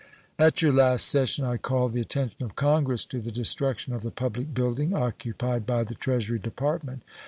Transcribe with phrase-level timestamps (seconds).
[0.39, 4.09] At your last session I called the attention of Congress to the destruction of the
[4.09, 7.03] public building occupied by the Treasury Department.